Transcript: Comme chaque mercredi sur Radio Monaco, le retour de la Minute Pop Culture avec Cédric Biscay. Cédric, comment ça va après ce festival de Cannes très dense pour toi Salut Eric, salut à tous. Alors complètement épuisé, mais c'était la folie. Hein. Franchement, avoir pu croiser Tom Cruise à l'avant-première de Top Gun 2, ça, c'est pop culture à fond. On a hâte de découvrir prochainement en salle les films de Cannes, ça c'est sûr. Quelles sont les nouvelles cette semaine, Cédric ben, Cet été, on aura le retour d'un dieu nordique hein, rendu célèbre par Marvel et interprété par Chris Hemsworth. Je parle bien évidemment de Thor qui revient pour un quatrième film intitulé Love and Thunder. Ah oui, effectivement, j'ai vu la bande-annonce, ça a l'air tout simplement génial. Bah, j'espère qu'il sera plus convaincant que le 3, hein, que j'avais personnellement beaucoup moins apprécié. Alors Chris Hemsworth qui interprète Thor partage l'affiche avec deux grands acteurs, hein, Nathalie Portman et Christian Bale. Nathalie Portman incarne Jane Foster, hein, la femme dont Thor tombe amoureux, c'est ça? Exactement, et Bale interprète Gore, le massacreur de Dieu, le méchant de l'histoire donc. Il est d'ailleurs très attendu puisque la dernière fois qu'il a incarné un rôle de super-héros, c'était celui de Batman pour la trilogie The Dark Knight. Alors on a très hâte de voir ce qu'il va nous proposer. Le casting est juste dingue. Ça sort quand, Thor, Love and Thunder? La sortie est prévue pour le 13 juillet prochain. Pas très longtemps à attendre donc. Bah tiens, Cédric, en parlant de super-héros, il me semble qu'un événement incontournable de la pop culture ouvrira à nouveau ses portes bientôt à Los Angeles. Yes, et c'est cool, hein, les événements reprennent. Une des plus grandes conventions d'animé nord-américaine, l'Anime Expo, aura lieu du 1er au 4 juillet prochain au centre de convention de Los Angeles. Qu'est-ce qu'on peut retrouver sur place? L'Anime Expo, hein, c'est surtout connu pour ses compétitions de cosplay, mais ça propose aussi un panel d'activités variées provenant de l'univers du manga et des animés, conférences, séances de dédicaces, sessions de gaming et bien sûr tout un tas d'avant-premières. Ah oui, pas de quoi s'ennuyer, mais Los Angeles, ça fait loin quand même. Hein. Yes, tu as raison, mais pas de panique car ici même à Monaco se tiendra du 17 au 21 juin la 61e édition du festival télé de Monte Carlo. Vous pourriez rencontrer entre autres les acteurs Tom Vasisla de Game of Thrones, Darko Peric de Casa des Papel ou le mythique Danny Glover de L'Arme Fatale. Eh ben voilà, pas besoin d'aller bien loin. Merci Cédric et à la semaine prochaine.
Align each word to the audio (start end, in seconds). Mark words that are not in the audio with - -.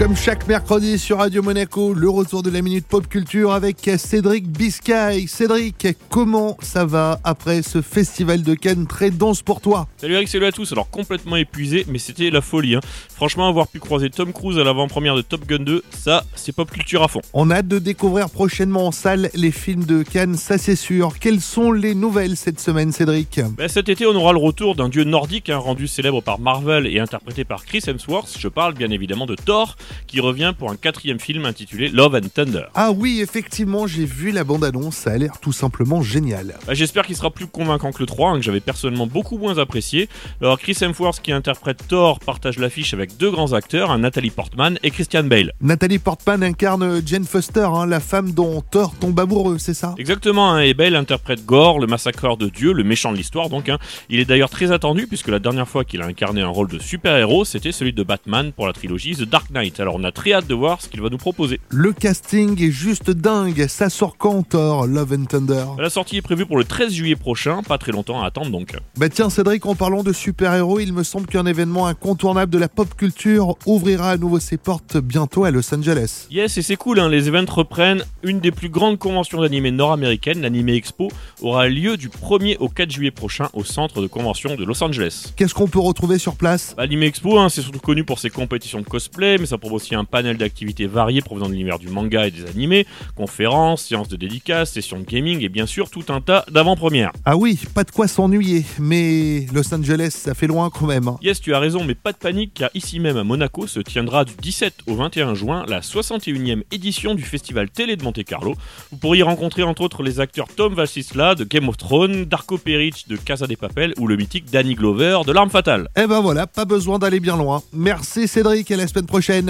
Comme 0.00 0.16
chaque 0.16 0.48
mercredi 0.48 0.98
sur 0.98 1.18
Radio 1.18 1.42
Monaco, 1.42 1.92
le 1.92 2.08
retour 2.08 2.42
de 2.42 2.48
la 2.48 2.62
Minute 2.62 2.86
Pop 2.86 3.06
Culture 3.06 3.52
avec 3.52 3.76
Cédric 3.98 4.48
Biscay. 4.48 5.26
Cédric, 5.26 5.88
comment 6.08 6.56
ça 6.62 6.86
va 6.86 7.20
après 7.22 7.60
ce 7.60 7.82
festival 7.82 8.42
de 8.42 8.54
Cannes 8.54 8.86
très 8.86 9.10
dense 9.10 9.42
pour 9.42 9.60
toi 9.60 9.88
Salut 9.98 10.14
Eric, 10.14 10.28
salut 10.28 10.46
à 10.46 10.52
tous. 10.52 10.72
Alors 10.72 10.88
complètement 10.88 11.36
épuisé, 11.36 11.84
mais 11.86 11.98
c'était 11.98 12.30
la 12.30 12.40
folie. 12.40 12.76
Hein. 12.76 12.80
Franchement, 13.14 13.46
avoir 13.46 13.68
pu 13.68 13.78
croiser 13.78 14.08
Tom 14.08 14.32
Cruise 14.32 14.58
à 14.58 14.64
l'avant-première 14.64 15.16
de 15.16 15.20
Top 15.20 15.46
Gun 15.46 15.64
2, 15.64 15.82
ça, 15.90 16.24
c'est 16.34 16.56
pop 16.56 16.70
culture 16.70 17.02
à 17.02 17.08
fond. 17.08 17.20
On 17.34 17.50
a 17.50 17.56
hâte 17.56 17.68
de 17.68 17.78
découvrir 17.78 18.30
prochainement 18.30 18.86
en 18.86 18.92
salle 18.92 19.28
les 19.34 19.50
films 19.50 19.84
de 19.84 20.02
Cannes, 20.02 20.36
ça 20.36 20.56
c'est 20.56 20.76
sûr. 20.76 21.18
Quelles 21.20 21.42
sont 21.42 21.72
les 21.72 21.94
nouvelles 21.94 22.38
cette 22.38 22.58
semaine, 22.58 22.90
Cédric 22.90 23.38
ben, 23.58 23.68
Cet 23.68 23.90
été, 23.90 24.06
on 24.06 24.14
aura 24.14 24.32
le 24.32 24.38
retour 24.38 24.76
d'un 24.76 24.88
dieu 24.88 25.04
nordique 25.04 25.50
hein, 25.50 25.58
rendu 25.58 25.86
célèbre 25.86 26.22
par 26.22 26.40
Marvel 26.40 26.86
et 26.86 27.00
interprété 27.00 27.44
par 27.44 27.66
Chris 27.66 27.82
Hemsworth. 27.86 28.38
Je 28.38 28.48
parle 28.48 28.72
bien 28.72 28.90
évidemment 28.90 29.26
de 29.26 29.34
Thor 29.34 29.76
qui 30.06 30.20
revient 30.20 30.52
pour 30.58 30.70
un 30.70 30.76
quatrième 30.76 31.20
film 31.20 31.44
intitulé 31.44 31.88
Love 31.88 32.14
and 32.16 32.28
Thunder. 32.34 32.64
Ah 32.74 32.92
oui, 32.92 33.20
effectivement, 33.22 33.86
j'ai 33.86 34.04
vu 34.04 34.30
la 34.30 34.44
bande-annonce, 34.44 34.96
ça 34.96 35.12
a 35.12 35.18
l'air 35.18 35.38
tout 35.40 35.52
simplement 35.52 36.02
génial. 36.02 36.54
Bah, 36.66 36.74
j'espère 36.74 37.06
qu'il 37.06 37.16
sera 37.16 37.30
plus 37.30 37.46
convaincant 37.46 37.92
que 37.92 38.00
le 38.00 38.06
3, 38.06 38.30
hein, 38.30 38.36
que 38.36 38.42
j'avais 38.42 38.60
personnellement 38.60 39.06
beaucoup 39.06 39.38
moins 39.38 39.58
apprécié. 39.58 40.08
Alors 40.40 40.58
Chris 40.58 40.76
Hemsworth 40.80 41.20
qui 41.20 41.32
interprète 41.32 41.86
Thor 41.88 42.20
partage 42.20 42.58
l'affiche 42.58 42.94
avec 42.94 43.16
deux 43.16 43.30
grands 43.30 43.52
acteurs, 43.52 43.90
hein, 43.90 43.98
Nathalie 43.98 44.30
Portman 44.30 44.78
et 44.82 44.90
Christian 44.90 45.24
Bale. 45.24 45.52
Nathalie 45.60 45.98
Portman 45.98 46.42
incarne 46.42 47.02
Jane 47.06 47.24
Foster, 47.24 47.68
hein, 47.72 47.86
la 47.86 48.00
femme 48.00 48.32
dont 48.32 48.60
Thor 48.60 48.94
tombe 48.98 49.18
amoureux, 49.18 49.58
c'est 49.58 49.74
ça? 49.74 49.94
Exactement, 49.98 50.58
et 50.58 50.74
Bale 50.74 50.96
interprète 50.96 51.44
Gore, 51.44 51.78
le 51.78 51.86
massacreur 51.86 52.36
de 52.36 52.48
Dieu, 52.48 52.72
le 52.72 52.84
méchant 52.84 53.12
de 53.12 53.16
l'histoire 53.16 53.48
donc. 53.48 53.70
Il 54.08 54.20
est 54.20 54.24
d'ailleurs 54.24 54.50
très 54.50 54.72
attendu 54.72 55.06
puisque 55.06 55.28
la 55.28 55.38
dernière 55.38 55.68
fois 55.68 55.84
qu'il 55.84 56.02
a 56.02 56.06
incarné 56.06 56.40
un 56.40 56.48
rôle 56.48 56.68
de 56.68 56.78
super-héros, 56.78 57.44
c'était 57.44 57.72
celui 57.72 57.92
de 57.92 58.02
Batman 58.02 58.52
pour 58.52 58.66
la 58.66 58.72
trilogie 58.72 59.14
The 59.14 59.22
Dark 59.22 59.50
Knight. 59.50 59.79
Alors 59.80 59.94
on 59.96 60.04
a 60.04 60.12
très 60.12 60.32
hâte 60.32 60.46
de 60.46 60.54
voir 60.54 60.82
ce 60.82 60.88
qu'il 60.88 61.00
va 61.00 61.08
nous 61.08 61.16
proposer. 61.16 61.58
Le 61.70 61.92
casting 61.92 62.62
est 62.62 62.70
juste 62.70 63.10
dingue. 63.10 63.66
Ça 63.66 63.88
sort 63.88 64.16
quand, 64.18 64.42
Thor, 64.42 64.86
Love 64.86 65.12
and 65.18 65.24
Thunder? 65.24 65.64
La 65.78 65.90
sortie 65.90 66.18
est 66.18 66.22
prévue 66.22 66.46
pour 66.46 66.58
le 66.58 66.64
13 66.64 66.92
juillet 66.92 67.16
prochain. 67.16 67.62
Pas 67.62 67.78
très 67.78 67.92
longtemps 67.92 68.22
à 68.22 68.26
attendre 68.26 68.50
donc. 68.50 68.76
Bah 68.96 69.08
tiens, 69.08 69.30
Cédric, 69.30 69.64
en 69.66 69.74
parlant 69.74 70.02
de 70.02 70.12
super-héros, 70.12 70.80
il 70.80 70.92
me 70.92 71.02
semble 71.02 71.26
qu'un 71.26 71.46
événement 71.46 71.86
incontournable 71.86 72.52
de 72.52 72.58
la 72.58 72.68
pop 72.68 72.94
culture 72.94 73.56
ouvrira 73.66 74.10
à 74.10 74.16
nouveau 74.16 74.38
ses 74.38 74.58
portes 74.58 74.98
bientôt 74.98 75.44
à 75.44 75.50
Los 75.50 75.74
Angeles. 75.74 76.26
Yes, 76.30 76.58
et 76.58 76.62
c'est 76.62 76.76
cool, 76.76 77.00
hein, 77.00 77.08
les 77.08 77.28
événements 77.28 77.52
reprennent. 77.54 78.04
Une 78.22 78.40
des 78.40 78.50
plus 78.50 78.68
grandes 78.68 78.98
conventions 78.98 79.40
d'animé 79.40 79.70
nord-américaine, 79.70 80.42
l'Anime 80.42 80.68
Expo, 80.68 81.08
aura 81.40 81.68
lieu 81.68 81.96
du 81.96 82.08
1er 82.08 82.58
au 82.58 82.68
4 82.68 82.90
juillet 82.90 83.10
prochain 83.10 83.48
au 83.54 83.64
centre 83.64 84.02
de 84.02 84.06
convention 84.06 84.56
de 84.56 84.64
Los 84.64 84.82
Angeles. 84.82 85.32
Qu'est-ce 85.36 85.54
qu'on 85.54 85.68
peut 85.68 85.80
retrouver 85.80 86.18
sur 86.18 86.34
place? 86.34 86.74
L'Anime 86.76 87.04
Expo, 87.04 87.38
hein, 87.38 87.48
c'est 87.48 87.62
surtout 87.62 87.80
connu 87.80 88.04
pour 88.04 88.18
ses 88.18 88.28
compétitions 88.28 88.80
de 88.80 88.84
cosplay, 88.84 89.38
mais 89.38 89.46
ça 89.46 89.56
propose 89.60 89.82
aussi 89.82 89.94
un 89.94 90.04
panel 90.04 90.36
d'activités 90.36 90.86
variées 90.86 91.20
provenant 91.22 91.46
de 91.46 91.52
l'univers 91.52 91.78
du 91.78 91.88
manga 91.88 92.26
et 92.26 92.30
des 92.30 92.46
animés, 92.46 92.86
conférences, 93.14 93.82
séances 93.82 94.08
de 94.08 94.16
dédicaces, 94.16 94.72
sessions 94.72 94.98
de 94.98 95.04
gaming 95.04 95.42
et 95.44 95.48
bien 95.48 95.66
sûr 95.66 95.90
tout 95.90 96.04
un 96.08 96.20
tas 96.20 96.44
d'avant-premières. 96.50 97.12
Ah 97.24 97.36
oui, 97.36 97.58
pas 97.74 97.84
de 97.84 97.90
quoi 97.90 98.08
s'ennuyer, 98.08 98.64
mais 98.78 99.46
Los 99.54 99.72
Angeles, 99.72 100.10
ça 100.10 100.34
fait 100.34 100.46
loin 100.46 100.70
quand 100.70 100.86
même. 100.86 101.08
Hein. 101.08 101.18
Yes, 101.22 101.40
tu 101.40 101.54
as 101.54 101.58
raison, 101.58 101.84
mais 101.84 101.94
pas 101.94 102.12
de 102.12 102.18
panique 102.18 102.54
car 102.54 102.70
ici 102.74 102.98
même 102.98 103.16
à 103.16 103.24
Monaco 103.24 103.66
se 103.66 103.80
tiendra 103.80 104.24
du 104.24 104.32
17 104.40 104.74
au 104.86 104.94
21 104.94 105.34
juin 105.34 105.64
la 105.68 105.80
61e 105.80 106.62
édition 106.70 107.14
du 107.14 107.22
festival 107.22 107.70
télé 107.70 107.96
de 107.96 108.02
Monte 108.02 108.24
Carlo. 108.24 108.54
Vous 108.90 108.98
pourriez 108.98 109.22
rencontrer 109.22 109.62
entre 109.62 109.82
autres 109.82 110.02
les 110.02 110.20
acteurs 110.20 110.48
Tom 110.48 110.74
Vasisla 110.74 111.34
de 111.34 111.44
Game 111.44 111.68
of 111.68 111.76
Thrones, 111.76 112.24
Darko 112.24 112.58
Peric 112.58 113.06
de 113.08 113.16
Casa 113.16 113.46
des 113.46 113.56
Papel 113.56 113.94
ou 113.98 114.06
le 114.06 114.16
mythique 114.16 114.50
Danny 114.50 114.74
Glover 114.74 115.20
de 115.26 115.32
L'Arme 115.32 115.50
Fatale. 115.50 115.88
Eh 115.96 116.06
ben 116.06 116.20
voilà, 116.20 116.46
pas 116.46 116.64
besoin 116.64 116.98
d'aller 116.98 117.20
bien 117.20 117.36
loin. 117.36 117.62
Merci 117.72 118.26
Cédric 118.26 118.70
et 118.70 118.74
à 118.74 118.76
la 118.76 118.86
semaine 118.86 119.06
prochaine. 119.06 119.49